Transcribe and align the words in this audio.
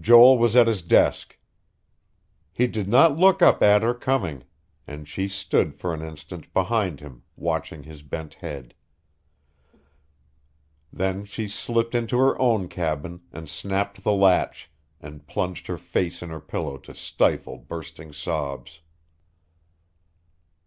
Joel 0.00 0.38
was 0.38 0.56
at 0.56 0.66
his 0.66 0.80
desk. 0.80 1.36
He 2.54 2.66
did 2.66 2.88
not 2.88 3.18
look 3.18 3.42
up 3.42 3.62
at 3.62 3.82
her 3.82 3.92
coming; 3.92 4.44
and 4.86 5.06
she 5.06 5.28
stood 5.28 5.74
for 5.74 5.92
an 5.92 6.00
instant, 6.00 6.50
behind 6.54 7.00
him, 7.00 7.22
watching 7.36 7.82
his 7.82 8.02
bent 8.02 8.32
head.... 8.32 8.72
Then 10.90 11.26
she 11.26 11.50
slipped 11.50 11.94
into 11.94 12.16
her 12.16 12.40
own 12.40 12.66
cabin, 12.66 13.24
and 13.30 13.46
snapped 13.46 14.02
the 14.04 14.12
latch, 14.14 14.70
and 15.02 15.26
plunged 15.26 15.66
her 15.66 15.76
face 15.76 16.22
in 16.22 16.30
her 16.30 16.40
pillow 16.40 16.78
to 16.78 16.94
stifle 16.94 17.58
bursting 17.58 18.14
sobs. 18.14 18.80